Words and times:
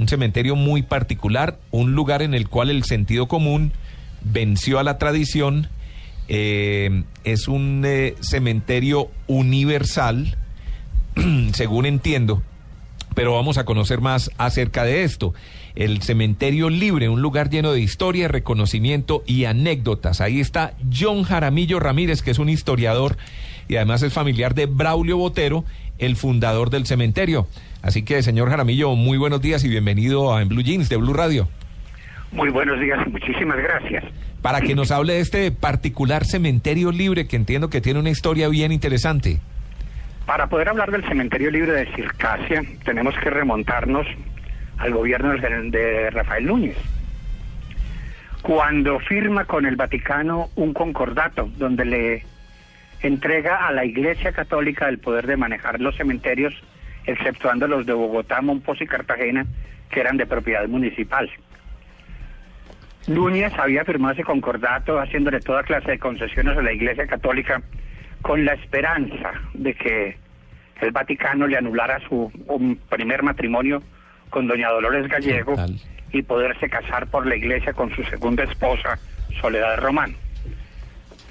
un 0.00 0.08
cementerio 0.08 0.56
muy 0.56 0.82
particular, 0.82 1.58
un 1.70 1.94
lugar 1.94 2.22
en 2.22 2.32
el 2.32 2.48
cual 2.48 2.70
el 2.70 2.84
sentido 2.84 3.28
común 3.28 3.72
venció 4.22 4.78
a 4.78 4.82
la 4.82 4.96
tradición. 4.96 5.68
Eh, 6.28 7.02
es 7.24 7.48
un 7.48 7.82
eh, 7.84 8.14
cementerio 8.20 9.10
universal, 9.26 10.38
según 11.52 11.84
entiendo, 11.84 12.42
pero 13.14 13.34
vamos 13.34 13.58
a 13.58 13.64
conocer 13.66 14.00
más 14.00 14.30
acerca 14.38 14.84
de 14.84 15.04
esto. 15.04 15.34
El 15.74 16.00
cementerio 16.00 16.70
libre, 16.70 17.10
un 17.10 17.20
lugar 17.20 17.50
lleno 17.50 17.72
de 17.72 17.80
historia, 17.80 18.26
reconocimiento 18.26 19.22
y 19.26 19.44
anécdotas. 19.44 20.22
Ahí 20.22 20.40
está 20.40 20.72
John 20.90 21.24
Jaramillo 21.24 21.78
Ramírez, 21.78 22.22
que 22.22 22.30
es 22.30 22.38
un 22.38 22.48
historiador 22.48 23.18
y 23.70 23.76
además 23.76 24.02
es 24.02 24.12
familiar 24.12 24.54
de 24.54 24.66
Braulio 24.66 25.16
Botero, 25.16 25.64
el 25.98 26.16
fundador 26.16 26.70
del 26.70 26.86
cementerio. 26.86 27.46
Así 27.82 28.04
que, 28.04 28.20
señor 28.20 28.50
Jaramillo, 28.50 28.96
muy 28.96 29.16
buenos 29.16 29.40
días 29.40 29.62
y 29.62 29.68
bienvenido 29.68 30.34
a 30.34 30.42
En 30.42 30.48
Blue 30.48 30.62
Jeans 30.62 30.88
de 30.88 30.96
Blue 30.96 31.12
Radio. 31.12 31.48
Muy 32.32 32.48
buenos 32.50 32.80
días 32.80 32.98
y 33.06 33.10
muchísimas 33.10 33.58
gracias. 33.58 34.02
Para 34.42 34.60
que 34.60 34.74
nos 34.74 34.90
hable 34.90 35.12
de 35.12 35.20
este 35.20 35.52
particular 35.52 36.24
cementerio 36.24 36.90
libre 36.90 37.28
que 37.28 37.36
entiendo 37.36 37.70
que 37.70 37.80
tiene 37.80 38.00
una 38.00 38.10
historia 38.10 38.48
bien 38.48 38.72
interesante. 38.72 39.38
Para 40.26 40.48
poder 40.48 40.68
hablar 40.68 40.90
del 40.90 41.06
cementerio 41.06 41.52
libre 41.52 41.70
de 41.70 41.94
Circasia, 41.94 42.64
tenemos 42.84 43.14
que 43.22 43.30
remontarnos 43.30 44.04
al 44.78 44.92
gobierno 44.92 45.32
de 45.32 46.10
Rafael 46.10 46.44
Núñez. 46.44 46.76
Cuando 48.42 48.98
firma 48.98 49.44
con 49.44 49.64
el 49.64 49.76
Vaticano 49.76 50.48
un 50.56 50.74
concordato 50.74 51.48
donde 51.56 51.84
le 51.84 52.24
entrega 53.02 53.66
a 53.66 53.72
la 53.72 53.84
Iglesia 53.84 54.32
Católica 54.32 54.88
el 54.88 54.98
poder 54.98 55.26
de 55.26 55.36
manejar 55.36 55.80
los 55.80 55.96
cementerios 55.96 56.54
exceptuando 57.06 57.66
los 57.66 57.86
de 57.86 57.92
Bogotá, 57.92 58.40
Monpós 58.40 58.80
y 58.80 58.86
Cartagena, 58.86 59.46
que 59.90 60.00
eran 60.00 60.16
de 60.16 60.26
propiedad 60.26 60.66
municipal. 60.68 61.30
Núñez 63.06 63.52
había 63.58 63.84
firmado 63.84 64.14
ese 64.14 64.24
concordato 64.24 65.00
haciéndole 65.00 65.40
toda 65.40 65.62
clase 65.62 65.92
de 65.92 65.98
concesiones 65.98 66.56
a 66.56 66.62
la 66.62 66.72
Iglesia 66.72 67.06
Católica 67.06 67.62
con 68.22 68.44
la 68.44 68.52
esperanza 68.52 69.32
de 69.54 69.74
que 69.74 70.16
el 70.80 70.92
Vaticano 70.92 71.46
le 71.46 71.56
anulara 71.56 71.98
su 72.08 72.30
primer 72.88 73.22
matrimonio 73.22 73.82
con 74.28 74.46
doña 74.46 74.68
Dolores 74.68 75.08
Gallego 75.08 75.54
y 76.12 76.22
poderse 76.22 76.68
casar 76.68 77.06
por 77.06 77.26
la 77.26 77.36
Iglesia 77.36 77.72
con 77.72 77.94
su 77.94 78.02
segunda 78.04 78.44
esposa, 78.44 78.98
Soledad 79.40 79.78
Román. 79.78 80.14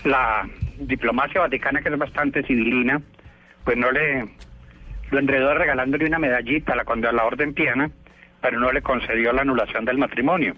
La 0.03 0.47
diplomacia 0.79 1.41
vaticana, 1.41 1.81
que 1.81 1.89
es 1.89 1.97
bastante 1.97 2.43
civilina, 2.43 3.01
pues 3.63 3.77
no 3.77 3.91
le 3.91 4.25
lo 5.11 5.19
enredó 5.19 5.53
regalándole 5.53 6.05
una 6.05 6.19
medallita 6.19 6.73
a 6.73 6.75
la, 6.75 6.85
cuando 6.85 7.11
la 7.11 7.25
orden 7.25 7.53
piana, 7.53 7.89
pero 8.41 8.59
no 8.59 8.71
le 8.71 8.81
concedió 8.81 9.33
la 9.33 9.41
anulación 9.41 9.85
del 9.85 9.97
matrimonio. 9.97 10.55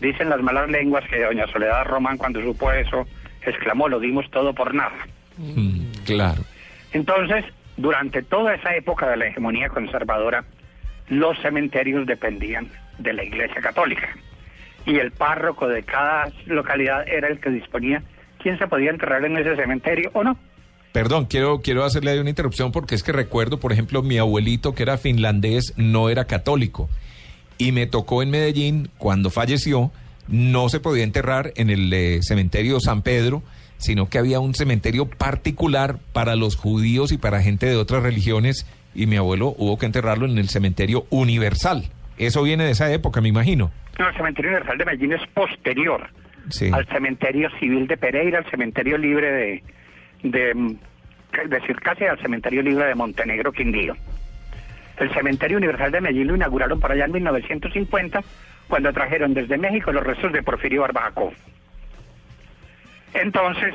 Dicen 0.00 0.28
las 0.28 0.42
malas 0.42 0.68
lenguas 0.68 1.04
que 1.08 1.22
doña 1.22 1.46
Soledad 1.46 1.84
Román 1.84 2.18
cuando 2.18 2.42
supo 2.42 2.72
eso, 2.72 3.06
exclamó, 3.42 3.88
lo 3.88 4.00
dimos 4.00 4.28
todo 4.30 4.52
por 4.52 4.74
nada. 4.74 4.96
Mm, 5.36 5.90
claro. 6.04 6.42
Entonces, 6.92 7.44
durante 7.76 8.22
toda 8.22 8.54
esa 8.54 8.74
época 8.74 9.08
de 9.08 9.16
la 9.16 9.26
hegemonía 9.26 9.68
conservadora, 9.68 10.44
los 11.08 11.38
cementerios 11.40 12.06
dependían 12.06 12.68
de 12.98 13.12
la 13.12 13.24
Iglesia 13.24 13.60
Católica. 13.60 14.08
Y 14.86 14.98
el 14.98 15.12
párroco 15.12 15.68
de 15.68 15.82
cada 15.82 16.30
localidad 16.46 17.08
era 17.08 17.28
el 17.28 17.40
que 17.40 17.50
disponía 17.50 18.02
quién 18.44 18.58
se 18.58 18.68
podía 18.68 18.90
enterrar 18.90 19.24
en 19.24 19.36
ese 19.38 19.56
cementerio 19.56 20.10
o 20.12 20.22
no. 20.22 20.36
Perdón, 20.92 21.24
quiero, 21.24 21.62
quiero 21.62 21.82
hacerle 21.82 22.20
una 22.20 22.28
interrupción 22.28 22.70
porque 22.70 22.94
es 22.94 23.02
que 23.02 23.10
recuerdo, 23.10 23.58
por 23.58 23.72
ejemplo, 23.72 24.02
mi 24.02 24.18
abuelito 24.18 24.74
que 24.74 24.84
era 24.84 24.98
finlandés 24.98 25.72
no 25.76 26.10
era 26.10 26.26
católico 26.26 26.88
y 27.56 27.72
me 27.72 27.86
tocó 27.86 28.22
en 28.22 28.30
Medellín 28.30 28.90
cuando 28.98 29.30
falleció, 29.30 29.90
no 30.28 30.68
se 30.68 30.78
podía 30.78 31.04
enterrar 31.04 31.52
en 31.56 31.70
el 31.70 31.92
eh, 31.92 32.20
cementerio 32.22 32.80
San 32.80 33.02
Pedro, 33.02 33.42
sino 33.78 34.08
que 34.10 34.18
había 34.18 34.40
un 34.40 34.54
cementerio 34.54 35.06
particular 35.08 35.96
para 36.12 36.36
los 36.36 36.54
judíos 36.54 37.12
y 37.12 37.18
para 37.18 37.42
gente 37.42 37.66
de 37.66 37.76
otras 37.76 38.02
religiones 38.02 38.66
y 38.94 39.06
mi 39.06 39.16
abuelo 39.16 39.54
hubo 39.56 39.78
que 39.78 39.86
enterrarlo 39.86 40.26
en 40.26 40.36
el 40.36 40.50
cementerio 40.50 41.06
universal. 41.08 41.84
Eso 42.18 42.42
viene 42.42 42.64
de 42.64 42.72
esa 42.72 42.92
época, 42.92 43.22
me 43.22 43.28
imagino. 43.28 43.72
No, 43.98 44.08
el 44.08 44.14
cementerio 44.14 44.50
universal 44.50 44.78
de 44.78 44.84
Medellín 44.84 45.12
es 45.14 45.26
posterior 45.32 46.08
al 46.72 46.86
cementerio 46.86 47.50
civil 47.58 47.86
de 47.86 47.96
Pereira, 47.96 48.38
al 48.38 48.50
cementerio 48.50 48.98
libre 48.98 49.32
de 49.32 49.62
de, 50.24 50.76
decir 51.48 51.76
casi 51.80 52.04
al 52.04 52.18
Cementerio 52.20 52.62
Libre 52.62 52.86
de 52.86 52.94
Montenegro, 52.94 53.52
Quindío. 53.52 53.94
El 54.96 55.12
Cementerio 55.12 55.58
Universal 55.58 55.92
de 55.92 56.00
Medellín 56.00 56.28
lo 56.28 56.36
inauguraron 56.36 56.80
por 56.80 56.92
allá 56.92 57.04
en 57.04 57.12
1950, 57.12 58.20
cuando 58.68 58.92
trajeron 58.92 59.34
desde 59.34 59.58
México 59.58 59.92
los 59.92 60.04
restos 60.04 60.32
de 60.32 60.42
Porfirio 60.42 60.82
Barbajacof. 60.82 61.34
Entonces, 63.12 63.74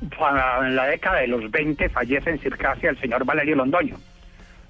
en 0.00 0.76
la 0.76 0.86
década 0.86 1.20
de 1.20 1.28
los 1.28 1.50
20 1.50 1.88
fallece 1.90 2.30
en 2.30 2.38
Circasia 2.38 2.90
el 2.90 3.00
señor 3.00 3.24
Valerio 3.24 3.56
Londoño. 3.56 3.96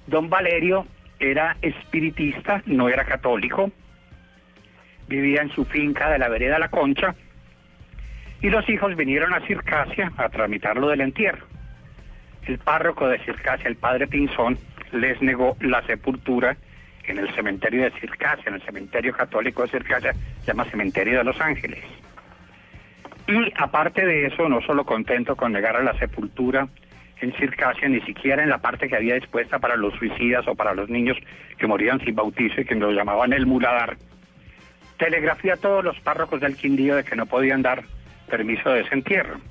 Don 0.07 0.29
Valerio 0.29 0.85
era 1.19 1.55
espiritista, 1.61 2.61
no 2.65 2.89
era 2.89 3.05
católico, 3.05 3.71
vivía 5.11 5.41
en 5.41 5.49
su 5.49 5.65
finca 5.65 6.09
de 6.09 6.17
la 6.17 6.29
vereda 6.29 6.57
La 6.57 6.69
Concha, 6.69 7.13
y 8.41 8.49
los 8.49 8.67
hijos 8.69 8.95
vinieron 8.95 9.33
a 9.33 9.41
Circasia 9.41 10.11
a 10.17 10.29
tramitar 10.29 10.77
lo 10.77 10.87
del 10.87 11.01
entierro. 11.01 11.45
El 12.47 12.57
párroco 12.57 13.07
de 13.07 13.19
Circasia, 13.19 13.67
el 13.67 13.75
padre 13.75 14.07
Pinzón, 14.07 14.57
les 14.93 15.21
negó 15.21 15.57
la 15.59 15.85
sepultura 15.85 16.57
en 17.05 17.19
el 17.19 17.29
cementerio 17.35 17.83
de 17.83 17.91
Circasia, 17.99 18.45
en 18.47 18.55
el 18.55 18.61
cementerio 18.61 19.13
católico 19.13 19.63
de 19.63 19.67
Circasia, 19.67 20.13
se 20.13 20.47
llama 20.47 20.65
Cementerio 20.65 21.19
de 21.19 21.23
los 21.25 21.39
Ángeles. 21.41 21.83
Y 23.27 23.51
aparte 23.57 24.05
de 24.05 24.27
eso, 24.27 24.47
no 24.49 24.61
solo 24.61 24.85
contento 24.85 25.35
con 25.35 25.51
negar 25.51 25.75
a 25.75 25.83
la 25.83 25.93
sepultura 25.99 26.67
en 27.19 27.33
Circasia, 27.33 27.87
ni 27.89 28.01
siquiera 28.01 28.41
en 28.41 28.49
la 28.49 28.57
parte 28.57 28.87
que 28.87 28.95
había 28.95 29.15
dispuesta 29.15 29.59
para 29.59 29.75
los 29.75 29.93
suicidas 29.95 30.47
o 30.47 30.55
para 30.55 30.73
los 30.73 30.89
niños 30.89 31.17
que 31.57 31.67
morían 31.67 31.99
sin 31.99 32.15
bautizo 32.15 32.61
y 32.61 32.65
que 32.65 32.75
lo 32.75 32.91
llamaban 32.91 33.33
el 33.33 33.45
muladar, 33.45 33.97
telegrafía 35.01 35.55
a 35.55 35.57
todos 35.57 35.83
los 35.83 35.99
párrocos 36.01 36.39
del 36.41 36.55
Quindío 36.55 36.95
de 36.95 37.03
que 37.03 37.15
no 37.15 37.25
podían 37.25 37.63
dar 37.63 37.83
permiso 38.29 38.69
de 38.69 38.81
ese 38.81 38.93
entierro. 38.93 39.41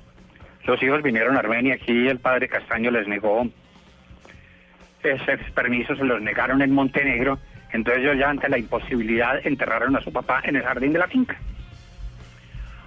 Los 0.63 0.81
hijos 0.81 1.03
vinieron 1.03 1.35
a 1.35 1.39
Armenia, 1.39 1.75
aquí 1.75 2.07
el 2.07 2.19
padre 2.19 2.47
Castaño 2.47 2.89
les 2.89 3.05
negó 3.05 3.45
ese 5.03 5.37
permiso, 5.53 5.93
se 5.93 6.05
los 6.05 6.21
negaron 6.21 6.61
en 6.61 6.71
Montenegro, 6.71 7.37
entonces 7.73 8.01
ellos 8.01 8.17
ya 8.17 8.29
ante 8.29 8.47
la 8.47 8.59
imposibilidad 8.59 9.45
enterraron 9.45 9.97
a 9.97 10.01
su 10.01 10.13
papá 10.13 10.39
en 10.45 10.55
el 10.55 10.63
jardín 10.63 10.93
de 10.93 10.99
la 10.99 11.07
finca. 11.09 11.37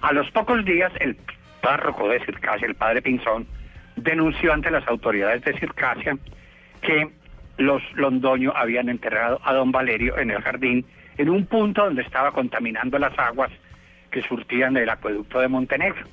A 0.01 0.11
los 0.11 0.31
pocos 0.31 0.65
días 0.65 0.91
el 0.99 1.17
párroco 1.61 2.09
de 2.09 2.19
Circasia, 2.25 2.67
el 2.67 2.73
padre 2.73 3.03
Pinzón, 3.03 3.45
denunció 3.95 4.53
ante 4.53 4.71
las 4.71 4.87
autoridades 4.87 5.43
de 5.43 5.53
Circasia 5.59 6.17
que 6.81 7.11
los 7.57 7.83
Londoño 7.93 8.53
habían 8.55 8.89
enterrado 8.89 9.39
a 9.43 9.53
don 9.53 9.71
Valerio 9.71 10.17
en 10.17 10.31
el 10.31 10.41
jardín, 10.41 10.83
en 11.17 11.29
un 11.29 11.45
punto 11.45 11.85
donde 11.85 12.01
estaba 12.01 12.31
contaminando 12.31 12.99
las 12.99 13.17
aguas 13.17 13.51
que 14.11 14.21
surtían 14.21 14.73
del 14.73 14.89
acueducto 14.89 15.39
de 15.39 15.47
Montenegro. 15.47 16.05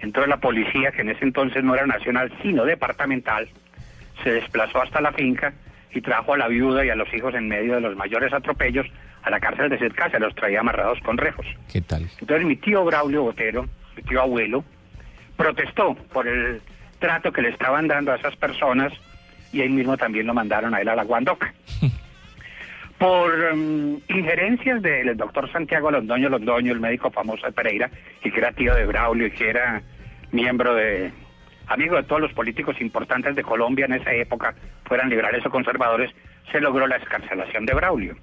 Entonces 0.00 0.28
la 0.28 0.38
policía, 0.38 0.92
que 0.92 1.02
en 1.02 1.10
ese 1.10 1.24
entonces 1.24 1.62
no 1.64 1.74
era 1.74 1.86
nacional, 1.86 2.32
sino 2.42 2.64
departamental, 2.64 3.48
se 4.22 4.32
desplazó 4.32 4.82
hasta 4.82 5.00
la 5.00 5.12
finca 5.12 5.52
y 5.92 6.00
trajo 6.00 6.34
a 6.34 6.38
la 6.38 6.48
viuda 6.48 6.84
y 6.84 6.90
a 6.90 6.96
los 6.96 7.12
hijos 7.14 7.34
en 7.34 7.48
medio 7.48 7.74
de 7.74 7.80
los 7.80 7.96
mayores 7.96 8.32
atropellos 8.32 8.86
a 9.22 9.30
la 9.30 9.40
cárcel 9.40 9.70
de 9.70 9.78
se 9.78 10.20
los 10.20 10.34
traía 10.34 10.60
amarrados 10.60 10.98
con 11.00 11.16
rejos. 11.16 11.46
¿Qué 11.72 11.80
tal? 11.80 12.06
Entonces 12.20 12.46
mi 12.46 12.56
tío 12.56 12.84
Braulio 12.84 13.22
Botero, 13.22 13.66
mi 13.96 14.02
tío 14.02 14.20
abuelo, 14.20 14.64
protestó 15.36 15.94
por 16.12 16.28
el 16.28 16.60
trato 16.98 17.32
que 17.32 17.42
le 17.42 17.48
estaban 17.48 17.88
dando 17.88 18.12
a 18.12 18.16
esas 18.16 18.36
personas 18.36 18.92
y 19.52 19.62
ahí 19.62 19.70
mismo 19.70 19.96
también 19.96 20.26
lo 20.26 20.34
mandaron 20.34 20.74
a 20.74 20.80
él 20.80 20.88
a 20.88 20.96
la 20.96 21.04
Guandoca. 21.04 21.54
por 23.04 23.34
um, 23.52 24.00
injerencias 24.08 24.80
del 24.80 25.14
doctor 25.14 25.52
Santiago 25.52 25.90
Londoño 25.90 26.30
Londoño, 26.30 26.72
el 26.72 26.80
médico 26.80 27.10
famoso 27.10 27.44
de 27.44 27.52
Pereira, 27.52 27.90
y 28.22 28.30
que 28.30 28.38
era 28.38 28.50
tío 28.52 28.74
de 28.74 28.86
Braulio 28.86 29.26
y 29.26 29.30
que 29.30 29.50
era 29.50 29.82
miembro 30.32 30.74
de, 30.74 31.12
amigo 31.66 31.96
de 31.96 32.04
todos 32.04 32.22
los 32.22 32.32
políticos 32.32 32.80
importantes 32.80 33.36
de 33.36 33.42
Colombia 33.42 33.84
en 33.84 33.92
esa 33.92 34.10
época, 34.14 34.54
fueran 34.86 35.10
liberales 35.10 35.44
o 35.44 35.50
conservadores, 35.50 36.12
se 36.50 36.62
logró 36.62 36.86
la 36.86 36.96
escarcelación 36.96 37.66
de 37.66 37.74
Braulio. 37.74 38.16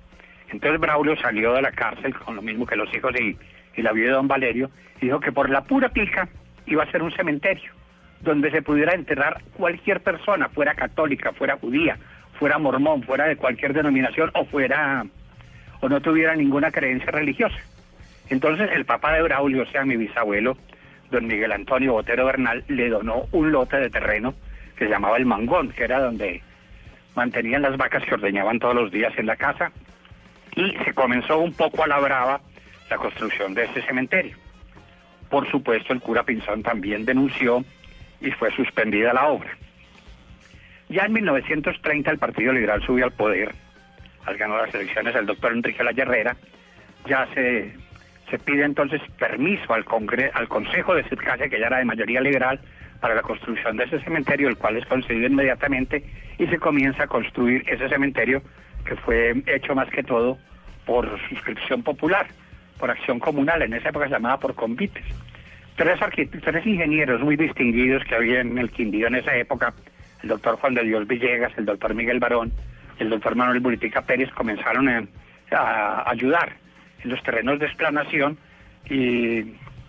Entonces 0.49 0.79
Braulio 0.79 1.15
salió 1.17 1.53
de 1.53 1.61
la 1.61 1.71
cárcel 1.73 2.15
con 2.15 2.35
lo 2.35 2.41
mismo 2.41 2.65
que 2.65 2.75
los 2.75 2.91
hijos 2.91 3.13
y, 3.21 3.37
y 3.75 3.83
la 3.83 3.91
viuda 3.91 4.07
de 4.07 4.15
don 4.15 4.27
Valerio, 4.27 4.71
y 4.99 5.05
dijo 5.05 5.19
que 5.19 5.31
por 5.31 5.51
la 5.51 5.61
pura 5.61 5.89
pica 5.89 6.27
iba 6.65 6.81
a 6.81 6.91
ser 6.91 7.03
un 7.03 7.11
cementerio 7.11 7.71
donde 8.21 8.49
se 8.49 8.63
pudiera 8.63 8.93
enterrar 8.93 9.41
cualquier 9.53 10.01
persona, 10.01 10.49
fuera 10.49 10.73
católica, 10.73 11.33
fuera 11.33 11.57
judía, 11.57 11.97
fuera 12.41 12.57
mormón, 12.57 13.03
fuera 13.03 13.27
de 13.27 13.35
cualquier 13.35 13.71
denominación 13.71 14.31
o 14.33 14.45
fuera 14.45 15.05
o 15.79 15.87
no 15.87 16.01
tuviera 16.01 16.35
ninguna 16.35 16.71
creencia 16.71 17.11
religiosa. 17.11 17.55
Entonces 18.31 18.71
el 18.73 18.83
papá 18.83 19.13
de 19.13 19.21
Braulio, 19.21 19.61
o 19.61 19.65
sea, 19.67 19.85
mi 19.85 19.95
bisabuelo, 19.95 20.57
don 21.11 21.27
Miguel 21.27 21.51
Antonio 21.51 21.93
Botero 21.93 22.25
Bernal, 22.25 22.63
le 22.67 22.89
donó 22.89 23.27
un 23.31 23.51
lote 23.51 23.77
de 23.77 23.91
terreno 23.91 24.33
que 24.75 24.85
se 24.85 24.89
llamaba 24.89 25.17
el 25.17 25.27
Mangón, 25.27 25.69
que 25.69 25.83
era 25.83 25.99
donde 25.99 26.41
mantenían 27.13 27.61
las 27.61 27.77
vacas 27.77 28.03
que 28.05 28.15
ordeñaban 28.15 28.57
todos 28.57 28.73
los 28.73 28.91
días 28.91 29.13
en 29.17 29.27
la 29.27 29.35
casa, 29.35 29.71
y 30.55 30.75
se 30.83 30.95
comenzó 30.95 31.37
un 31.37 31.53
poco 31.53 31.83
a 31.83 31.87
la 31.87 31.99
brava 31.99 32.41
la 32.89 32.97
construcción 32.97 33.53
de 33.53 33.65
este 33.65 33.83
cementerio. 33.83 34.35
Por 35.29 35.47
supuesto, 35.51 35.93
el 35.93 36.01
cura 36.01 36.23
Pinzón 36.23 36.63
también 36.63 37.05
denunció 37.05 37.63
y 38.19 38.31
fue 38.31 38.51
suspendida 38.55 39.13
la 39.13 39.27
obra. 39.27 39.55
Ya 40.91 41.05
en 41.05 41.13
1930 41.13 42.11
el 42.11 42.17
Partido 42.17 42.51
Liberal 42.51 42.83
subió 42.85 43.05
al 43.05 43.13
poder, 43.13 43.55
al 44.25 44.35
ganar 44.35 44.65
las 44.65 44.75
elecciones 44.75 45.15
el 45.15 45.25
doctor 45.25 45.53
Enrique 45.53 45.81
La 45.85 45.91
Herrera, 45.91 46.35
ya 47.07 47.25
se, 47.33 47.73
se 48.29 48.37
pide 48.37 48.65
entonces 48.65 49.01
permiso 49.17 49.73
al, 49.73 49.85
congre 49.85 50.31
al 50.33 50.49
Consejo 50.49 50.93
de 50.93 51.05
Circasia, 51.05 51.47
que 51.47 51.61
ya 51.61 51.67
era 51.67 51.77
de 51.77 51.85
mayoría 51.85 52.19
liberal, 52.19 52.59
para 52.99 53.15
la 53.15 53.21
construcción 53.21 53.77
de 53.77 53.85
ese 53.85 54.01
cementerio, 54.01 54.49
el 54.49 54.57
cual 54.57 54.75
es 54.75 54.85
concedido 54.85 55.27
inmediatamente, 55.27 56.03
y 56.37 56.45
se 56.47 56.59
comienza 56.59 57.03
a 57.03 57.07
construir 57.07 57.63
ese 57.67 57.87
cementerio 57.87 58.41
que 58.83 58.97
fue 58.97 59.41
hecho 59.47 59.73
más 59.73 59.89
que 59.89 60.03
todo 60.03 60.37
por 60.85 61.07
suscripción 61.29 61.83
popular, 61.83 62.27
por 62.77 62.91
acción 62.91 63.17
comunal, 63.17 63.61
en 63.61 63.73
esa 63.73 63.89
época 63.89 64.07
se 64.07 64.11
llamaba 64.15 64.41
por 64.41 64.55
convites. 64.55 65.05
Tres, 65.77 65.99
tres 66.43 66.65
ingenieros 66.65 67.21
muy 67.21 67.37
distinguidos 67.37 68.03
que 68.03 68.15
había 68.15 68.41
en 68.41 68.57
el 68.57 68.69
Quindío 68.71 69.07
en 69.07 69.15
esa 69.15 69.33
época, 69.37 69.73
el 70.23 70.29
doctor 70.29 70.57
Juan 70.57 70.73
de 70.73 70.83
Dios 70.83 71.07
Villegas, 71.07 71.51
el 71.57 71.65
doctor 71.65 71.93
Miguel 71.93 72.19
Barón, 72.19 72.51
el 72.99 73.09
doctor 73.09 73.35
Manuel 73.35 73.59
Buritica 73.59 74.01
Pérez, 74.01 74.31
comenzaron 74.31 74.87
a, 74.89 75.03
a 75.51 76.09
ayudar 76.09 76.53
en 77.03 77.09
los 77.09 77.21
terrenos 77.23 77.59
de 77.59 77.65
explanación 77.65 78.37
y, 78.89 79.41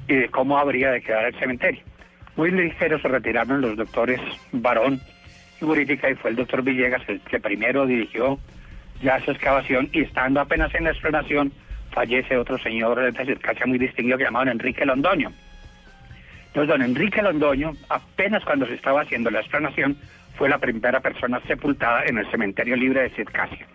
de 0.06 0.28
cómo 0.30 0.58
habría 0.58 0.90
de 0.90 1.02
quedar 1.02 1.26
el 1.26 1.34
cementerio. 1.38 1.80
Muy 2.36 2.50
ligeros 2.50 3.02
se 3.02 3.08
retiraron 3.08 3.60
los 3.60 3.76
doctores 3.76 4.20
Barón 4.52 5.00
y 5.60 5.64
Buritica 5.64 6.10
y 6.10 6.14
fue 6.14 6.30
el 6.30 6.36
doctor 6.36 6.62
Villegas 6.62 7.02
el 7.08 7.20
que 7.20 7.40
primero 7.40 7.86
dirigió 7.86 8.38
ya 9.02 9.16
esa 9.16 9.32
excavación 9.32 9.88
y 9.92 10.02
estando 10.02 10.40
apenas 10.40 10.74
en 10.74 10.84
la 10.84 10.90
explanación 10.90 11.52
fallece 11.90 12.36
otro 12.36 12.58
señor 12.58 13.12
de 13.12 13.24
circasia 13.24 13.66
muy 13.66 13.78
distinguido 13.78 14.16
que 14.16 14.24
llamaban 14.24 14.48
Enrique 14.48 14.84
Londoño. 14.84 15.30
Entonces 16.46 16.68
don 16.68 16.82
Enrique 16.82 17.22
Londoño, 17.22 17.72
apenas 17.88 18.44
cuando 18.44 18.66
se 18.66 18.74
estaba 18.74 19.02
haciendo 19.02 19.30
la 19.30 19.40
explanación, 19.40 19.96
fue 20.36 20.48
la 20.48 20.58
primera 20.58 21.00
persona 21.00 21.40
sepultada 21.46 22.04
en 22.06 22.18
el 22.18 22.30
cementerio 22.30 22.76
libre 22.76 23.02
de 23.02 23.10
Circasia. 23.10 23.66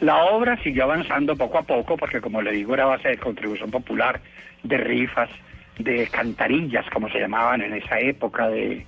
La 0.00 0.24
obra 0.24 0.56
siguió 0.62 0.84
avanzando 0.84 1.36
poco 1.36 1.58
a 1.58 1.62
poco 1.62 1.96
porque, 1.96 2.20
como 2.20 2.42
le 2.42 2.52
digo, 2.52 2.74
era 2.74 2.86
base 2.86 3.08
de 3.08 3.18
contribución 3.18 3.70
popular, 3.70 4.20
de 4.62 4.76
rifas, 4.76 5.30
de 5.78 6.06
cantarillas, 6.08 6.84
como 6.90 7.08
se 7.08 7.20
llamaban 7.20 7.62
en 7.62 7.74
esa 7.74 7.98
época, 8.00 8.48
de, 8.48 8.86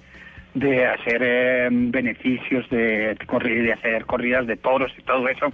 hacer 0.86 1.22
eh, 1.22 1.68
beneficios, 1.70 2.68
de, 2.70 3.14
de 3.14 3.72
hacer 3.72 4.04
corridas 4.06 4.46
de 4.46 4.56
toros 4.56 4.92
y 4.98 5.02
todo 5.02 5.28
eso, 5.28 5.52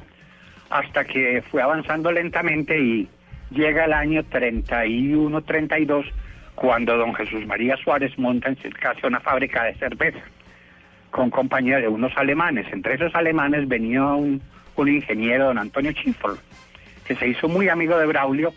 hasta 0.71 1.05
que 1.05 1.43
fue 1.51 1.61
avanzando 1.63 2.11
lentamente 2.13 2.79
y 2.79 3.09
llega 3.51 3.85
el 3.85 3.93
año 3.93 4.23
31-32, 4.25 6.11
cuando 6.55 6.97
don 6.97 7.15
Jesús 7.15 7.47
María 7.47 7.77
Suárez 7.77 8.19
monta 8.19 8.49
en 8.49 8.57
Circasia 8.57 9.09
una 9.09 9.21
fábrica 9.21 9.65
de 9.65 9.75
cerveza 9.75 10.23
con 11.13 11.31
compañía 11.31 11.79
de 11.79 11.87
unos 11.87 12.11
alemanes. 12.17 12.67
Entre 12.73 12.95
esos 12.95 13.15
alemanes 13.15 13.69
venía 13.69 14.03
un, 14.03 14.43
un 14.75 14.89
ingeniero, 14.89 15.45
don 15.47 15.59
Antonio 15.59 15.93
Chifol, 15.93 16.37
que 17.07 17.15
se 17.15 17.29
hizo 17.29 17.49
muy 17.49 17.69
amigo 17.69 17.97
de 17.99 18.07
Braulio 18.07 18.53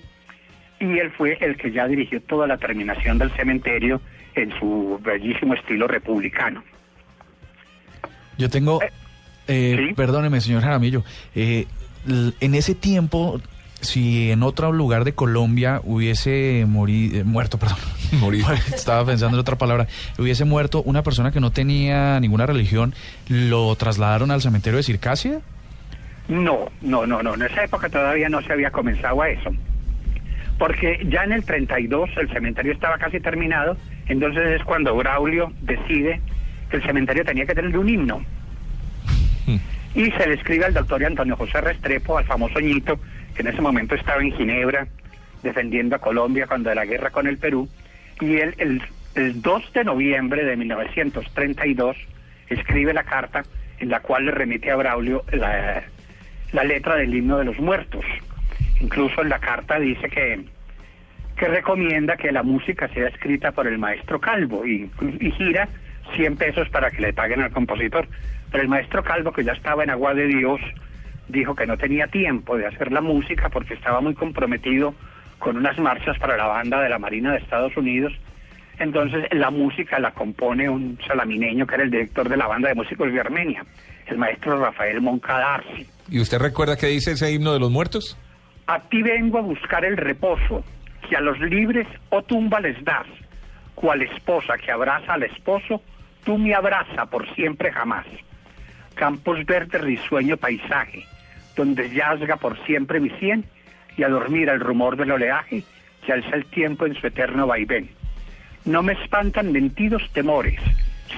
y 0.80 0.98
él 0.98 1.12
fue 1.12 1.38
el 1.42 1.56
que 1.58 1.72
ya 1.72 1.88
dirigió 1.88 2.20
toda 2.22 2.48
la 2.48 2.58
terminación 2.58 3.18
del 3.20 3.30
cementerio 3.32 4.02
en 4.34 4.52
su 4.60 5.00
bellísimo 5.04 5.54
estilo 5.54 5.88
republicano. 5.88 6.64
Yo 8.38 8.50
tengo, 8.50 8.82
Eh, 8.82 8.90
eh, 9.48 9.86
¿sí? 9.90 9.94
perdóneme, 9.94 10.42
señor 10.42 10.62
Jaramillo, 10.64 11.04
eh, 11.36 11.66
en 12.40 12.56
ese 12.56 12.76
tiempo, 12.76 13.40
si 13.82 14.32
en 14.32 14.44
otro 14.44 14.72
lugar 14.72 15.04
de 15.06 15.14
Colombia 15.14 15.80
hubiese 15.84 16.66
mori- 16.68 17.14
eh, 17.16 17.24
muerto, 17.24 17.58
perdón, 17.58 17.78
Estaba 18.74 19.06
pensando 19.06 19.38
en 19.38 19.42
otra 19.42 19.58
palabra, 19.58 19.88
hubiese 20.18 20.46
muerto 20.46 20.82
una 20.84 21.04
persona 21.04 21.32
que 21.32 21.40
no 21.40 21.52
tenía 21.52 22.20
ninguna 22.20 22.46
religión, 22.46 22.94
¿lo 23.30 23.76
trasladaron 23.76 24.32
al 24.32 24.42
cementerio 24.42 24.78
de 24.78 24.84
Circasia? 24.84 25.42
No, 26.28 26.72
no, 26.82 27.06
no, 27.06 27.22
no. 27.22 27.36
En 27.36 27.44
esa 27.44 27.64
época 27.64 27.90
todavía 27.90 28.30
no 28.30 28.42
se 28.42 28.52
había 28.52 28.72
comenzado 28.72 29.22
a 29.22 29.30
eso. 29.30 29.52
Porque 30.58 31.06
ya 31.10 31.24
en 31.24 31.34
el 31.34 31.44
32 31.44 32.10
el 32.18 32.30
cementerio 32.32 32.72
estaba 32.72 32.98
casi 32.98 33.20
terminado, 33.20 33.78
entonces 34.08 34.60
es 34.60 34.64
cuando 34.64 34.96
Braulio 34.96 35.52
decide 35.62 36.22
que 36.70 36.78
el 36.78 36.84
cementerio 36.84 37.26
tenía 37.26 37.46
que 37.46 37.56
tener 37.56 37.78
un 37.78 37.90
himno. 37.90 38.22
Y 39.96 40.12
se 40.12 40.28
le 40.28 40.34
escribe 40.34 40.66
al 40.66 40.74
doctor 40.74 41.06
Antonio 41.06 41.38
José 41.38 41.62
Restrepo, 41.62 42.18
al 42.18 42.26
famoso 42.26 42.60
ñito, 42.60 43.00
que 43.34 43.44
en 43.44 43.48
ese 43.48 43.62
momento 43.62 43.96
estaba 43.96 44.22
en 44.22 44.34
Ginebra 44.34 44.88
defendiendo 45.42 45.96
a 45.96 46.00
Colombia 46.00 46.48
cuando 46.48 46.70
de 46.70 46.76
la 46.76 46.84
guerra 46.84 47.12
con 47.12 47.28
el 47.28 47.38
Perú. 47.38 47.70
Y 48.22 48.38
el, 48.38 48.82
el 49.16 49.42
2 49.42 49.74
de 49.74 49.84
noviembre 49.84 50.44
de 50.44 50.56
1932, 50.56 51.98
escribe 52.50 52.94
la 52.94 53.04
carta 53.04 53.44
en 53.80 53.90
la 53.90 54.00
cual 54.00 54.26
le 54.26 54.32
remite 54.32 54.72
a 54.72 54.76
Braulio 54.76 55.24
la, 55.32 55.84
la 56.52 56.64
letra 56.64 56.96
del 56.96 57.14
himno 57.14 57.38
de 57.38 57.46
los 57.46 57.60
muertos. 57.60 58.06
Incluso 58.80 59.22
en 59.22 59.30
la 59.30 59.40
carta 59.40 59.80
dice 59.80 60.10
que, 60.10 60.46
que 61.38 61.48
recomienda 61.48 62.18
que 62.18 62.32
la 62.32 62.44
música 62.44 62.88
sea 62.90 63.08
escrita 63.08 63.52
por 63.52 63.68
el 63.68 63.78
maestro 63.78 64.20
Calvo 64.20 64.66
y, 64.66 64.90
y 65.20 65.32
gira 65.32 65.68
100 66.16 66.38
pesos 66.38 66.70
para 66.70 66.92
que 66.92 67.02
le 67.02 67.14
paguen 67.14 67.42
al 67.42 67.52
compositor. 67.52 68.08
Pero 68.52 68.64
el 68.64 68.70
maestro 68.70 69.04
Calvo, 69.04 69.34
que 69.34 69.44
ya 69.44 69.54
estaba 69.54 69.84
en 69.84 69.90
agua 69.90 70.14
de 70.14 70.28
Dios, 70.28 70.62
dijo 71.28 71.56
que 71.56 71.66
no 71.66 71.78
tenía 71.78 72.08
tiempo 72.08 72.58
de 72.58 72.68
hacer 72.68 72.92
la 72.92 73.02
música 73.02 73.50
porque 73.50 73.74
estaba 73.74 74.02
muy 74.02 74.14
comprometido 74.14 74.94
con 75.46 75.58
unas 75.58 75.78
marchas 75.78 76.18
para 76.18 76.36
la 76.36 76.48
banda 76.48 76.82
de 76.82 76.90
la 76.90 76.98
Marina 76.98 77.32
de 77.32 77.38
Estados 77.38 77.78
Unidos. 77.78 78.12
Entonces 78.80 79.28
la 79.32 79.52
música 79.52 80.00
la 80.00 80.10
compone 80.10 80.68
un 80.68 80.98
salamineño 81.08 81.68
que 81.68 81.76
era 81.76 81.84
el 81.84 81.92
director 81.92 82.28
de 82.28 82.36
la 82.36 82.48
banda 82.48 82.70
de 82.70 82.74
músicos 82.74 83.14
de 83.14 83.20
Armenia, 83.20 83.64
el 84.08 84.18
maestro 84.18 84.60
Rafael 84.60 85.02
Moncadarsi. 85.02 85.86
¿Y 86.10 86.20
usted 86.20 86.40
recuerda 86.40 86.76
qué 86.76 86.88
dice 86.88 87.12
ese 87.12 87.32
himno 87.32 87.54
de 87.54 87.60
los 87.60 87.70
muertos? 87.70 88.18
A 88.66 88.80
ti 88.90 89.04
vengo 89.04 89.38
a 89.38 89.42
buscar 89.42 89.86
el 89.86 89.98
reposo, 89.98 90.64
que 91.08 91.16
a 91.16 91.22
los 91.22 91.40
libres 91.40 91.86
o 92.10 92.24
tumba 92.24 92.60
les 92.60 92.84
das, 92.84 93.06
cual 93.76 94.02
esposa 94.02 94.58
que 94.58 94.72
abraza 94.72 95.14
al 95.14 95.22
esposo, 95.22 95.80
tú 96.24 96.40
me 96.40 96.56
abraza 96.56 97.06
por 97.06 97.32
siempre 97.36 97.72
jamás. 97.72 98.08
Campos 98.96 99.46
verdes, 99.46 99.80
risueño 99.80 100.38
paisaje, 100.38 101.06
donde 101.56 101.92
yazga 101.92 102.38
por 102.38 102.58
siempre 102.66 103.00
mi 103.00 103.12
sien, 103.20 103.46
y 103.98 104.04
a 104.04 104.10
dormir 104.10 104.50
al 104.50 104.60
rumor 104.60 104.98
del 104.98 105.12
oleaje 105.12 105.64
que 106.06 106.14
alza 106.14 106.36
el 106.36 106.46
tiempo 106.46 106.86
en 106.86 106.96
su 106.96 107.08
eterno 107.08 107.48
vaivén. 107.48 107.90
No 108.66 108.84
me 108.84 108.94
espantan 108.94 109.52
mentidos 109.52 110.10
temores, 110.14 110.60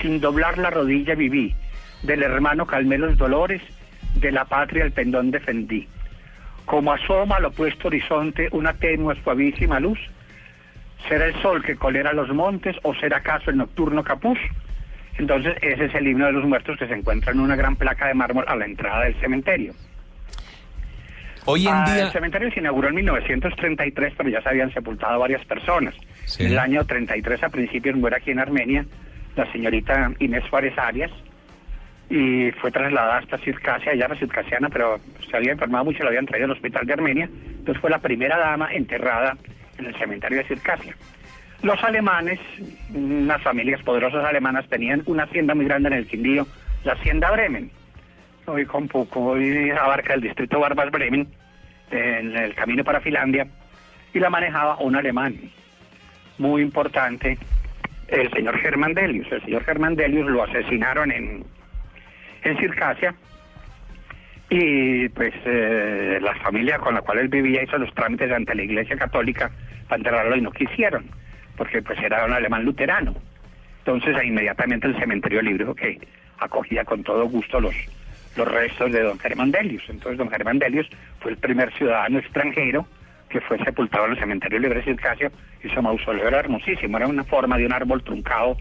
sin 0.01 0.19
doblar 0.19 0.57
la 0.57 0.69
rodilla 0.69 1.15
viví, 1.15 1.53
del 2.03 2.23
hermano 2.23 2.65
calmé 2.65 2.97
los 2.97 3.17
dolores, 3.17 3.61
de 4.15 4.31
la 4.31 4.45
patria 4.45 4.83
el 4.83 4.91
pendón 4.91 5.31
defendí. 5.31 5.87
Como 6.65 6.91
asoma 6.91 7.37
al 7.37 7.45
opuesto 7.45 7.87
horizonte 7.87 8.49
una 8.51 8.73
tenue 8.73 9.15
suavísima 9.23 9.79
luz, 9.79 9.99
¿será 11.07 11.25
el 11.25 11.41
sol 11.41 11.63
que 11.63 11.75
colera 11.75 12.13
los 12.13 12.29
montes 12.29 12.75
o 12.83 12.93
será 12.95 13.17
acaso 13.17 13.49
el 13.49 13.57
nocturno 13.57 14.03
capuz? 14.03 14.39
Entonces 15.17 15.55
ese 15.61 15.85
es 15.85 15.95
el 15.95 16.07
himno 16.07 16.25
de 16.25 16.33
los 16.33 16.45
muertos 16.45 16.77
que 16.77 16.87
se 16.87 16.93
encuentra 16.93 17.31
en 17.31 17.39
una 17.39 17.55
gran 17.55 17.75
placa 17.75 18.07
de 18.07 18.13
mármol 18.13 18.45
a 18.47 18.55
la 18.55 18.65
entrada 18.65 19.05
del 19.05 19.15
cementerio. 19.15 19.73
Hoy 21.47 21.65
en 21.65 21.73
Ah, 21.73 21.85
día... 21.85 22.05
El 22.05 22.11
cementerio 22.11 22.51
se 22.51 22.59
inauguró 22.59 22.89
en 22.89 22.95
1933, 22.95 24.13
pero 24.17 24.29
ya 24.29 24.41
se 24.41 24.49
habían 24.49 24.71
sepultado 24.73 25.17
varias 25.19 25.43
personas. 25.45 25.95
Sí. 26.25 26.43
En 26.43 26.51
el 26.51 26.59
año 26.59 26.85
33, 26.85 27.41
a 27.43 27.49
principios, 27.49 27.95
muere 27.95 28.17
aquí 28.17 28.31
en 28.31 28.39
Armenia 28.39 28.85
la 29.37 29.49
señorita 29.51 30.11
Inés 30.19 30.43
Suárez 30.49 30.77
Arias 30.77 31.11
y 32.09 32.51
fue 32.59 32.71
trasladada 32.71 33.19
hasta 33.19 33.37
Circasia, 33.37 33.91
ella 33.91 34.05
era 34.05 34.15
circasiana, 34.15 34.69
pero 34.69 34.99
se 35.29 35.37
había 35.37 35.51
enfermado 35.51 35.85
mucho, 35.85 36.03
la 36.03 36.09
habían 36.09 36.25
traído 36.25 36.45
al 36.45 36.51
hospital 36.51 36.85
de 36.85 36.93
Armenia. 36.93 37.29
Entonces 37.59 37.79
fue 37.79 37.89
la 37.89 37.99
primera 37.99 38.37
dama 38.37 38.73
enterrada 38.73 39.37
en 39.77 39.85
el 39.85 39.95
cementerio 39.95 40.39
de 40.39 40.45
Circasia. 40.45 40.95
Los 41.63 41.83
alemanes, 41.83 42.39
unas 42.93 43.41
familias 43.41 43.81
poderosas 43.83 44.25
alemanas, 44.25 44.67
tenían 44.69 45.03
una 45.05 45.23
hacienda 45.23 45.55
muy 45.55 45.65
grande 45.65 45.87
en 45.89 45.93
el 45.93 46.07
Quindío 46.07 46.47
la 46.83 46.93
hacienda 46.93 47.31
Bremen. 47.31 47.69
Hoy 48.49 48.65
con 48.65 48.87
poco, 48.87 49.21
hoy 49.25 49.71
abarca 49.71 50.13
el 50.13 50.21
distrito 50.21 50.57
Barbas 50.57 50.89
Bremen, 50.89 51.27
en 51.91 52.33
el 52.33 52.55
camino 52.55 52.81
para 52.81 53.01
Finlandia, 53.01 53.45
y 54.13 54.19
la 54.19 54.29
manejaba 54.29 54.77
un 54.77 54.95
alemán 54.95 55.37
muy 56.37 56.61
importante, 56.61 57.37
el 58.07 58.31
señor 58.31 58.57
Germán 58.59 58.93
Delius. 58.93 59.29
El 59.33 59.43
señor 59.43 59.65
Germán 59.65 59.97
Delius 59.97 60.29
lo 60.29 60.43
asesinaron 60.43 61.11
en, 61.11 61.43
en 62.43 62.57
Circasia 62.57 63.15
y 64.49 65.09
pues 65.09 65.33
eh, 65.43 66.17
la 66.21 66.33
familia 66.35 66.77
con 66.77 66.93
la 66.95 67.01
cual 67.01 67.17
él 67.17 67.27
vivía 67.27 67.63
hizo 67.63 67.77
los 67.77 67.93
trámites 67.93 68.31
ante 68.31 68.55
la 68.55 68.63
Iglesia 68.63 68.95
Católica 68.95 69.51
para 69.89 69.97
enterrarlo 69.97 70.37
y 70.37 70.41
no 70.41 70.51
quisieron, 70.51 71.05
porque 71.57 71.81
pues 71.81 71.99
era 71.99 72.23
un 72.23 72.31
alemán 72.31 72.63
luterano. 72.63 73.13
Entonces 73.79 74.15
inmediatamente 74.23 74.87
el 74.87 74.97
cementerio 74.97 75.41
libre 75.41 75.65
que 75.75 75.99
acogía 76.39 76.85
con 76.85 77.03
todo 77.03 77.27
gusto 77.27 77.59
los, 77.59 77.75
los 78.37 78.47
restos 78.47 78.91
de 78.91 79.01
don 79.01 79.19
Germán 79.19 79.51
Delius. 79.51 79.83
Entonces 79.89 80.17
don 80.17 80.29
Germán 80.29 80.59
Delius 80.59 80.87
fue 81.19 81.31
el 81.31 81.37
primer 81.37 81.73
ciudadano 81.73 82.19
extranjero 82.19 82.87
que 83.29 83.41
fue 83.41 83.57
sepultado 83.63 84.05
en 84.05 84.11
el 84.13 84.19
cementerio 84.19 84.59
libre 84.59 84.83
Circasio 84.83 85.31
y 85.63 85.69
su 85.69 85.81
mausoleo 85.81 86.27
era 86.27 86.39
hermosísimo, 86.39 86.97
era 86.97 87.07
una 87.07 87.23
forma 87.23 87.57
de 87.57 87.65
un 87.65 87.73
árbol 87.73 88.03
truncado 88.03 88.57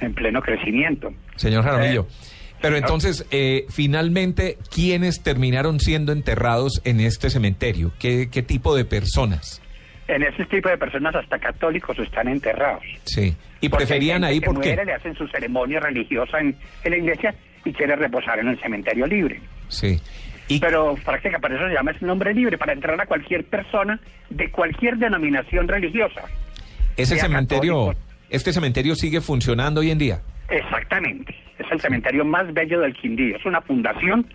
en 0.00 0.14
pleno 0.14 0.40
crecimiento. 0.42 1.12
Señor 1.36 1.62
Jaramillo. 1.64 2.02
Eh, 2.02 2.38
pero 2.60 2.76
entonces, 2.76 3.24
eh, 3.30 3.66
finalmente, 3.70 4.58
¿quiénes 4.74 5.22
terminaron 5.22 5.78
siendo 5.78 6.10
enterrados 6.12 6.80
en 6.84 7.00
este 7.00 7.30
cementerio? 7.30 7.92
¿Qué, 8.00 8.30
qué 8.30 8.42
tipo 8.42 8.74
de 8.74 8.84
personas? 8.84 9.62
En 10.08 10.22
ese 10.22 10.44
tipo 10.46 10.68
de 10.68 10.78
personas 10.78 11.14
hasta 11.14 11.38
católicos 11.38 11.96
están 11.98 12.28
enterrados. 12.28 12.82
Sí. 13.04 13.36
¿Y 13.60 13.68
Porque 13.68 13.86
preferían 13.86 14.24
ahí 14.24 14.40
por 14.40 14.60
qué? 14.60 14.74
le 14.74 14.92
hacen 14.92 15.14
su 15.14 15.28
ceremonia 15.28 15.80
religiosa 15.80 16.40
en, 16.40 16.56
en 16.82 16.90
la 16.90 16.96
iglesia 16.96 17.34
y 17.68 17.72
quiere 17.72 17.96
reposar 17.96 18.38
en 18.38 18.48
el 18.48 18.60
cementerio 18.60 19.06
libre. 19.06 19.40
Sí. 19.68 20.00
Y, 20.48 20.60
Pero 20.60 20.94
práctica 21.04 21.38
para 21.38 21.56
eso 21.56 21.66
se 21.68 21.74
llama 21.74 21.90
ese 21.90 22.06
nombre 22.06 22.32
libre, 22.32 22.56
para 22.56 22.72
enterrar 22.72 23.00
a 23.00 23.06
cualquier 23.06 23.44
persona 23.44 24.00
de 24.30 24.50
cualquier 24.50 24.96
denominación 24.96 25.68
religiosa. 25.68 26.22
ese 26.96 27.16
cementerio, 27.18 27.88
católico. 27.88 28.00
este 28.30 28.52
cementerio 28.52 28.94
sigue 28.94 29.20
funcionando 29.20 29.80
hoy 29.80 29.90
en 29.90 29.98
día. 29.98 30.20
Exactamente. 30.48 31.34
Es 31.58 31.66
el 31.70 31.80
cementerio 31.80 32.24
más 32.24 32.52
bello 32.54 32.80
del 32.80 32.94
Quindío. 32.94 33.36
Es 33.36 33.44
una 33.44 33.60
fundación, 33.60 34.26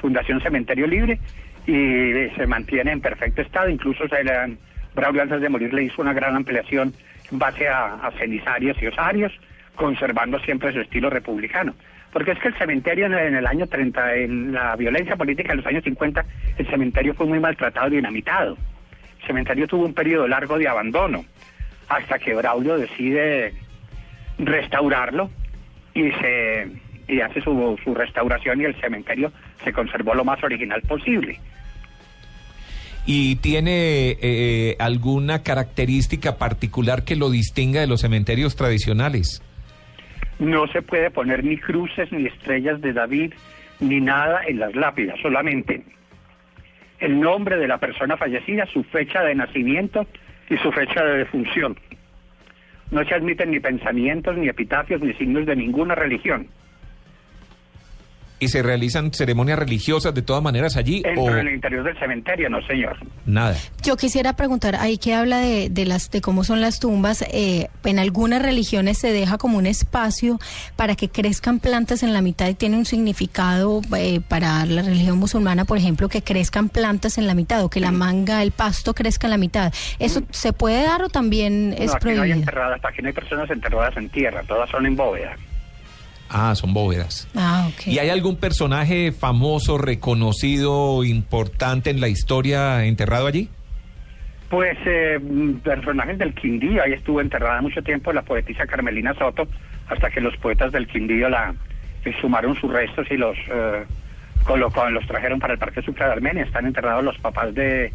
Fundación 0.00 0.40
Cementerio 0.40 0.86
Libre, 0.88 1.20
y 1.66 2.34
se 2.36 2.46
mantiene 2.46 2.90
en 2.92 3.00
perfecto 3.00 3.42
estado. 3.42 3.68
Incluso 3.68 4.08
se 4.08 4.24
le 4.24 4.32
han- 4.32 4.58
Braulio 4.94 5.22
antes 5.22 5.40
de 5.40 5.48
morir 5.48 5.72
le 5.72 5.84
hizo 5.84 6.02
una 6.02 6.12
gran 6.12 6.34
ampliación 6.34 6.92
en 7.30 7.38
base 7.38 7.68
a, 7.68 7.94
a 7.94 8.10
cenizarios 8.18 8.76
y 8.82 8.86
osarios, 8.88 9.32
conservando 9.76 10.40
siempre 10.40 10.72
su 10.72 10.80
estilo 10.80 11.08
republicano. 11.10 11.74
Porque 12.12 12.32
es 12.32 12.38
que 12.40 12.48
el 12.48 12.58
cementerio 12.58 13.06
en 13.06 13.14
el, 13.14 13.26
en 13.28 13.34
el 13.36 13.46
año 13.46 13.66
30, 13.66 14.14
en 14.16 14.52
la 14.52 14.74
violencia 14.76 15.16
política 15.16 15.50
de 15.50 15.56
los 15.56 15.66
años 15.66 15.84
50, 15.84 16.24
el 16.58 16.66
cementerio 16.68 17.14
fue 17.14 17.26
muy 17.26 17.38
maltratado 17.38 17.88
y 17.88 17.96
dinamitado. 17.96 18.56
El 19.20 19.26
cementerio 19.26 19.66
tuvo 19.68 19.84
un 19.84 19.94
periodo 19.94 20.26
largo 20.26 20.58
de 20.58 20.68
abandono, 20.68 21.24
hasta 21.88 22.18
que 22.18 22.34
Braulio 22.34 22.78
decide 22.78 23.54
restaurarlo 24.38 25.30
y 25.94 26.10
se 26.12 26.68
y 27.10 27.20
hace 27.20 27.40
su, 27.40 27.78
su 27.82 27.94
restauración 27.94 28.60
y 28.60 28.64
el 28.64 28.80
cementerio 28.80 29.32
se 29.64 29.72
conservó 29.72 30.14
lo 30.14 30.24
más 30.24 30.42
original 30.44 30.80
posible. 30.82 31.40
¿Y 33.06 33.36
tiene 33.36 34.16
eh, 34.20 34.76
alguna 34.78 35.42
característica 35.42 36.36
particular 36.36 37.02
que 37.02 37.16
lo 37.16 37.30
distinga 37.30 37.80
de 37.80 37.86
los 37.86 38.02
cementerios 38.02 38.56
tradicionales? 38.56 39.42
No 40.40 40.66
se 40.66 40.82
puede 40.82 41.10
poner 41.10 41.44
ni 41.44 41.56
cruces 41.56 42.10
ni 42.10 42.26
estrellas 42.26 42.80
de 42.80 42.92
David 42.92 43.34
ni 43.78 44.00
nada 44.00 44.42
en 44.46 44.58
las 44.58 44.74
lápidas, 44.74 45.18
solamente 45.20 45.84
el 47.00 47.18
nombre 47.18 47.56
de 47.56 47.66
la 47.66 47.78
persona 47.78 48.16
fallecida, 48.16 48.66
su 48.66 48.84
fecha 48.84 49.22
de 49.22 49.34
nacimiento 49.34 50.06
y 50.48 50.56
su 50.58 50.70
fecha 50.70 51.02
de 51.02 51.18
defunción. 51.18 51.76
No 52.90 53.04
se 53.04 53.14
admiten 53.14 53.50
ni 53.50 53.60
pensamientos, 53.60 54.36
ni 54.36 54.48
epitafios, 54.48 55.00
ni 55.00 55.14
signos 55.14 55.46
de 55.46 55.56
ninguna 55.56 55.94
religión. 55.94 56.48
¿Y 58.40 58.48
se 58.48 58.62
realizan 58.62 59.12
ceremonias 59.12 59.58
religiosas 59.58 60.14
de 60.14 60.22
todas 60.22 60.42
maneras 60.42 60.76
allí 60.76 61.02
Dentro 61.02 61.24
o 61.24 61.30
del 61.30 61.52
interior 61.52 61.84
del 61.84 61.98
cementerio, 61.98 62.48
no 62.48 62.60
señor. 62.66 62.96
nada? 63.26 63.54
Yo 63.82 63.96
quisiera 63.96 64.32
preguntar, 64.32 64.76
ahí 64.76 64.96
que 64.96 65.14
habla 65.14 65.38
de, 65.38 65.68
de 65.68 65.84
las 65.84 66.10
de 66.10 66.22
cómo 66.22 66.42
son 66.42 66.62
las 66.62 66.80
tumbas, 66.80 67.22
eh, 67.32 67.68
en 67.84 67.98
algunas 67.98 68.40
religiones 68.40 68.96
se 68.98 69.12
deja 69.12 69.36
como 69.36 69.58
un 69.58 69.66
espacio 69.66 70.38
para 70.74 70.96
que 70.96 71.10
crezcan 71.10 71.60
plantas 71.60 72.02
en 72.02 72.12
la 72.14 72.22
mitad 72.22 72.48
y 72.48 72.54
tiene 72.54 72.78
un 72.78 72.86
significado 72.86 73.82
eh, 73.96 74.20
para 74.26 74.64
la 74.64 74.82
religión 74.82 75.18
musulmana, 75.18 75.66
por 75.66 75.76
ejemplo, 75.76 76.08
que 76.08 76.22
crezcan 76.22 76.70
plantas 76.70 77.18
en 77.18 77.26
la 77.26 77.34
mitad 77.34 77.62
o 77.62 77.68
que 77.68 77.80
la 77.80 77.92
manga, 77.92 78.42
el 78.42 78.52
pasto 78.52 78.94
crezca 78.94 79.26
en 79.26 79.32
la 79.32 79.38
mitad. 79.38 79.72
¿Eso 79.98 80.22
se 80.30 80.54
puede 80.54 80.82
dar 80.82 81.02
o 81.02 81.08
también 81.10 81.74
es 81.78 81.90
no, 81.90 81.92
aquí 81.96 82.04
no 82.06 82.10
hay 82.10 82.16
prohibido? 82.16 82.38
enterradas, 82.38 82.80
aquí 82.84 83.02
no 83.02 83.08
hay 83.08 83.14
personas 83.14 83.50
enterradas 83.50 83.96
en 83.98 84.08
tierra, 84.08 84.42
todas 84.46 84.70
son 84.70 84.86
en 84.86 84.96
bóveda. 84.96 85.36
Ah, 86.30 86.54
son 86.54 86.72
bóvedas. 86.72 87.28
Ah, 87.34 87.68
ok. 87.68 87.88
¿Y 87.88 87.98
hay 87.98 88.08
algún 88.08 88.36
personaje 88.36 89.10
famoso, 89.12 89.78
reconocido, 89.78 91.02
importante 91.04 91.90
en 91.90 92.00
la 92.00 92.08
historia 92.08 92.84
enterrado 92.84 93.26
allí? 93.26 93.48
Pues 94.48 94.76
eh, 94.86 95.18
personajes 95.62 96.18
del 96.18 96.34
Quindío, 96.34 96.82
ahí 96.82 96.92
estuvo 96.92 97.20
enterrada 97.20 97.60
mucho 97.62 97.82
tiempo 97.82 98.12
la 98.12 98.22
poetisa 98.22 98.66
Carmelina 98.66 99.14
Soto, 99.14 99.46
hasta 99.88 100.10
que 100.10 100.20
los 100.20 100.36
poetas 100.38 100.72
del 100.72 100.86
Quindío 100.86 101.28
la 101.28 101.54
exhumaron 102.04 102.54
sus 102.56 102.72
restos 102.72 103.06
y 103.10 103.16
los 103.16 103.36
eh, 103.48 103.84
colocó- 104.44 104.88
los 104.90 105.06
trajeron 105.06 105.38
para 105.38 105.52
el 105.54 105.58
Parque 105.58 105.82
Sucre 105.82 106.04
de 106.06 106.12
Armenia. 106.12 106.42
Están 106.44 106.66
enterrados 106.66 107.04
los 107.04 107.18
papás 107.18 107.54
de, 107.54 107.92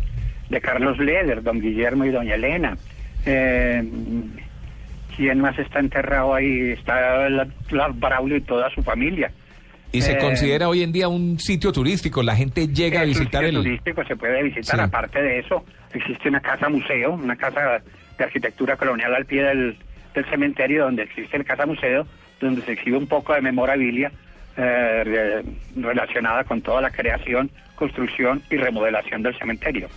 de 0.50 0.62
Carlos 0.62 0.98
Leder, 1.00 1.42
don 1.44 1.60
Guillermo 1.60 2.06
y 2.06 2.10
doña 2.12 2.36
Elena. 2.36 2.78
Eh, 3.26 3.84
¿Quién 5.16 5.40
más 5.40 5.58
está 5.60 5.80
enterrado 5.80 6.34
ahí? 6.36 6.72
Está 6.72 7.30
la, 7.30 7.48
la 7.72 7.88
Braulio 7.90 8.38
y 8.38 8.42
toda 8.42 8.70
su 8.72 8.82
familia. 8.84 9.32
Y 9.92 10.02
se 10.02 10.14
Eh, 10.14 10.18
considera 10.18 10.68
hoy 10.68 10.84
en 10.84 10.92
día 10.92 11.08
un 11.08 11.40
sitio 11.40 11.72
turístico. 11.72 12.22
La 12.22 12.36
gente 12.36 12.68
llega 12.68 13.00
a 13.00 13.04
Es 13.04 13.10
un 13.10 13.14
visitar 13.20 13.44
sitio 13.46 13.60
el... 13.60 13.64
turístico, 13.66 14.04
se 14.06 14.16
puede 14.16 14.44
visitar. 14.44 14.76
Sí. 14.78 14.82
Aparte 14.82 15.22
de 15.22 15.40
eso, 15.40 15.64
existe 15.94 16.28
una 16.28 16.42
casa 16.42 16.68
museo, 16.70 17.14
una 17.14 17.36
casa 17.38 17.82
de 18.18 18.24
arquitectura 18.24 18.76
colonial 18.76 19.14
al 19.16 19.26
pie 19.26 19.44
del, 19.44 19.78
del 20.14 20.26
cementerio, 20.26 20.86
donde 20.86 21.04
existe 21.04 21.38
el 21.38 21.46
casa 21.46 21.66
museo, 21.66 22.06
donde 22.42 22.62
se 22.64 22.74
exhibe 22.74 22.98
un 22.98 23.08
poco 23.08 23.34
de 23.34 23.42
memorabilia 23.42 24.12
eh, 24.58 25.04
re- 25.06 25.44
relacionada 25.82 26.44
con 26.44 26.62
toda 26.62 26.82
la 26.82 26.90
creación, 26.90 27.50
construcción 27.76 28.42
y 28.50 28.58
remodelación 28.58 29.24
del 29.24 29.38
cementerio. 29.38 29.88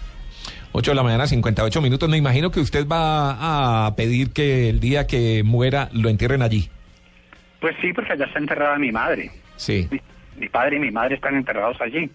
8 0.78 0.92
de 0.92 0.94
la 0.94 1.02
mañana, 1.02 1.26
58 1.26 1.80
minutos. 1.80 2.08
Me 2.08 2.16
imagino 2.16 2.52
que 2.52 2.60
usted 2.60 2.86
va 2.86 3.86
a 3.86 3.96
pedir 3.96 4.30
que 4.30 4.68
el 4.68 4.78
día 4.78 5.08
que 5.08 5.42
muera 5.44 5.88
lo 5.92 6.08
entierren 6.08 6.40
allí. 6.40 6.70
Pues 7.60 7.74
sí, 7.80 7.92
porque 7.92 8.12
allá 8.12 8.26
está 8.26 8.38
enterrada 8.38 8.78
mi 8.78 8.92
madre. 8.92 9.32
Sí. 9.56 9.88
Mi, 9.90 10.00
mi 10.36 10.48
padre 10.48 10.76
y 10.76 10.78
mi 10.78 10.92
madre 10.92 11.16
están 11.16 11.34
enterrados 11.34 11.76
allí. 11.80 12.08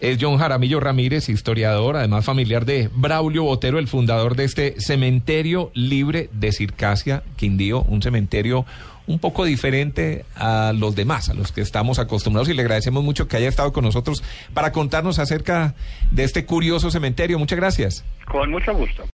Es 0.00 0.18
John 0.20 0.36
Jaramillo 0.36 0.80
Ramírez, 0.80 1.28
historiador, 1.28 1.96
además 1.96 2.24
familiar 2.24 2.66
de 2.66 2.90
Braulio 2.92 3.44
Botero, 3.44 3.78
el 3.78 3.86
fundador 3.86 4.34
de 4.34 4.44
este 4.44 4.80
cementerio 4.80 5.70
libre 5.72 6.28
de 6.32 6.50
Circasia, 6.50 7.22
Quindío, 7.36 7.82
un 7.82 8.02
cementerio 8.02 8.66
un 9.06 9.18
poco 9.18 9.44
diferente 9.44 10.24
a 10.34 10.72
los 10.74 10.94
demás, 10.94 11.28
a 11.28 11.34
los 11.34 11.52
que 11.52 11.60
estamos 11.60 11.98
acostumbrados 11.98 12.48
y 12.48 12.54
le 12.54 12.62
agradecemos 12.62 13.04
mucho 13.04 13.28
que 13.28 13.36
haya 13.36 13.48
estado 13.48 13.72
con 13.72 13.84
nosotros 13.84 14.22
para 14.52 14.72
contarnos 14.72 15.18
acerca 15.18 15.74
de 16.10 16.24
este 16.24 16.44
curioso 16.44 16.90
cementerio. 16.90 17.38
Muchas 17.38 17.58
gracias. 17.58 18.04
Con 18.26 18.50
mucho 18.50 18.74
gusto. 18.74 19.06